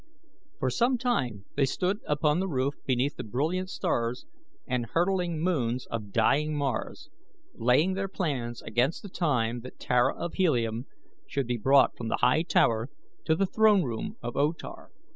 For 0.57 0.71
some 0.71 0.97
time 0.97 1.45
they 1.55 1.65
stood 1.67 1.99
upon 2.07 2.39
the 2.39 2.47
roof 2.47 2.73
beneath 2.87 3.17
the 3.17 3.23
brilliant 3.23 3.69
stars 3.69 4.25
and 4.65 4.87
hurtling 4.87 5.43
moons 5.43 5.85
of 5.91 6.11
dying 6.11 6.57
Mars, 6.57 7.11
laying 7.53 7.93
their 7.93 8.07
plans 8.07 8.63
against 8.63 9.03
the 9.03 9.09
time 9.09 9.59
that 9.61 9.77
Tara 9.77 10.15
of 10.17 10.33
Helium 10.33 10.87
should 11.27 11.45
be 11.45 11.57
brought 11.57 11.95
from 11.95 12.07
the 12.07 12.17
high 12.17 12.41
tower 12.41 12.89
to 13.25 13.35
the 13.35 13.45
throne 13.45 13.83
room 13.83 14.17
of 14.23 14.35
O 14.35 14.53
Tar. 14.53 14.89